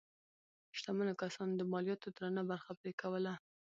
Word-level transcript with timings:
شتمنو 0.77 1.13
کسانو 1.21 1.53
د 1.57 1.61
مالیاتو 1.71 2.07
درنه 2.17 2.41
برخه 2.51 2.71
پرې 2.79 2.91
کوله. 3.01 3.33